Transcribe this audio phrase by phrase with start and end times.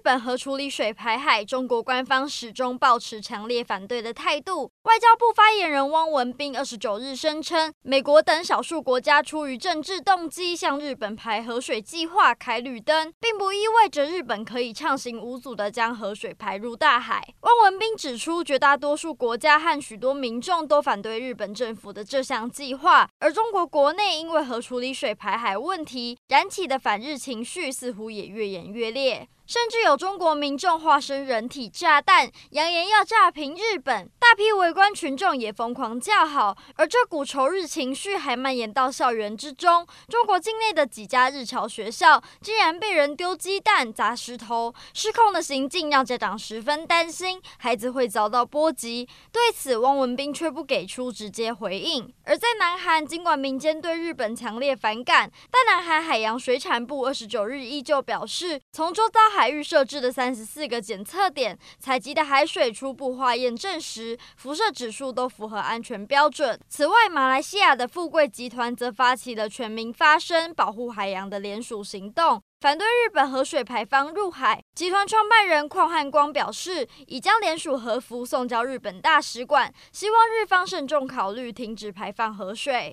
[0.00, 4.72] 日本核处理水排海，中国官方始终保持强烈反对的态度。
[4.84, 17.34] 外交部发言人汪文斌二十九日声称，美国等少数国家出于政治动机向日本排核水计划开绿灯，并不意味着日本可以畅行无阻地将核水排入大海。
[17.42, 29.28] 汪文斌指出，绝大多数国家和许多民众都反对日本政府的这项计划，而中国国内因为核处理水排海问题燃起的反日情绪似乎也越演越烈。
[29.50, 34.08] 甚至有中国民众化身人体炸弹，扬言要炸平日本。
[34.20, 39.84] 大批围观群众也疯狂叫好，而这股仇日情绪还蔓延到校园之中。
[40.08, 49.08] 中国境内的几家日侨学校竟然被人丢鸡蛋、砸石头，失控的行径让家长十分担心，孩子会遭到波及。
[49.32, 52.14] 对此，汪文斌却不给出直接回应。
[52.22, 66.60] 而在南韩，尽管民间对日本强烈反感，但南韩海洋水产部二十九日依旧表示，从周遭海海域设置的三十四个检测点采集的海水初步化验证实，辐射指数都符合安全标准。
[66.68, 74.62] 此外，马来西亚的富贵集团则发起了全民发声、保护海洋的联署行动，反对日本核水排放入海。
[74.74, 82.88] 集团创办人邝汉光表示，已将联署核符送交日本大使馆，希望日方慎重考虑停止排放核水。